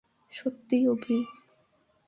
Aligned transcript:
সত্যিই, 0.31 0.83
অভি! 0.87 1.17